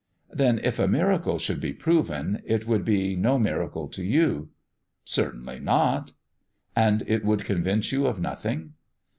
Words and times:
"Then 0.31 0.59
if 0.63 0.79
a 0.79 0.87
miracle 0.87 1.37
could 1.37 1.61
be 1.61 1.73
proven, 1.73 2.41
it 2.43 2.65
would 2.65 2.83
be 2.83 3.15
no 3.15 3.37
miracle 3.37 3.87
to 3.89 4.03
you?" 4.03 4.49
"Certainly 5.05 5.59
not." 5.59 6.13
"And 6.75 7.03
it 7.05 7.21
could 7.23 7.45
convince 7.45 7.91
you 7.91 8.07
of 8.07 8.19
nothing?" 8.19 8.73